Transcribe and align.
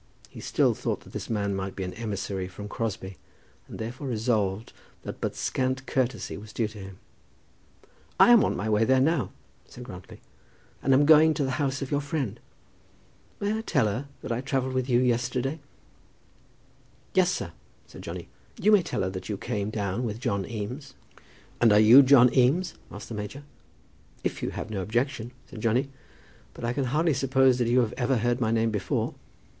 He 0.31 0.39
still 0.39 0.73
thought 0.73 1.01
that 1.01 1.13
this 1.13 1.29
man 1.29 1.55
might 1.55 1.75
be 1.75 1.83
an 1.83 1.93
emissary 1.93 2.47
from 2.47 2.67
Crosbie, 2.67 3.17
and 3.67 3.77
therefore 3.77 4.07
resolved 4.07 4.73
that 5.03 5.21
but 5.21 5.35
scant 5.35 5.85
courtesy 5.85 6.37
was 6.37 6.51
due 6.51 6.67
to 6.69 6.79
him. 6.79 6.97
"I 8.19 8.31
am 8.31 8.43
on 8.43 8.55
my 8.57 8.67
way 8.67 8.83
there 8.83 8.99
now," 8.99 9.29
said 9.67 9.83
Grantly, 9.83 10.19
"and 10.81 10.91
am 10.95 11.05
going 11.05 11.35
to 11.35 11.43
the 11.43 11.51
house 11.61 11.83
of 11.83 11.91
your 11.91 12.01
friend. 12.01 12.39
May 13.39 13.55
I 13.55 13.61
tell 13.61 13.85
her 13.85 14.07
that 14.23 14.31
I 14.31 14.41
travelled 14.41 14.73
with 14.73 14.89
you 14.89 14.99
yesterday?" 15.01 15.59
"Yes, 17.13 17.31
sir," 17.31 17.51
said 17.85 18.01
Johnny. 18.01 18.27
"You 18.59 18.71
may 18.71 18.81
tell 18.81 19.03
her 19.03 19.09
that 19.11 19.29
you 19.29 19.37
came 19.37 19.69
down 19.69 20.03
with 20.03 20.19
John 20.19 20.47
Eames." 20.49 20.95
"And 21.61 21.71
are 21.71 21.79
you 21.79 22.01
John 22.01 22.33
Eames?" 22.35 22.73
asked 22.91 23.09
the 23.09 23.13
major. 23.13 23.43
"If 24.23 24.41
you 24.41 24.49
have 24.49 24.71
no 24.71 24.81
objection," 24.81 25.29
said 25.47 25.61
Johnny. 25.61 25.89
"But 26.55 26.63
I 26.65 26.73
can 26.73 26.85
hardly 26.85 27.13
suppose 27.13 27.61
you 27.61 27.81
have 27.81 27.93
ever 27.97 28.17
heard 28.17 28.41
my 28.41 28.49
name 28.49 28.71
before?" 28.71 29.13